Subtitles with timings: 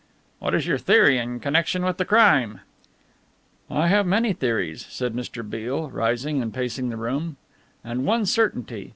[0.39, 2.61] "What is your theory in connection with the crime?"
[3.69, 5.47] "I have many theories," said Mr.
[5.47, 7.37] Beale, rising and pacing the room,
[7.83, 8.89] "and one certainty.